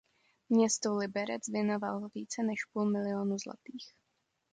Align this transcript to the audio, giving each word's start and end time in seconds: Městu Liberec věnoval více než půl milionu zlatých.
Městu 0.49 0.95
Liberec 0.97 1.47
věnoval 1.47 2.09
více 2.15 2.43
než 2.43 2.65
půl 2.73 2.91
milionu 2.91 3.37
zlatých. 3.37 3.93